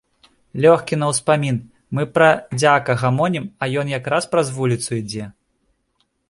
[0.63, 1.59] Лёгкі на ўспамін,
[1.97, 5.29] мы пра дзяка гамонім, а ён якраз праз вуліцу ідзе.